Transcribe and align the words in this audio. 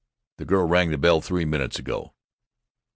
The 0.37 0.45
girl 0.45 0.65
rang 0.67 0.89
the 0.89 0.97
bell 0.97 1.21
three 1.21 1.45
minutes 1.45 1.77
ago." 1.77 2.15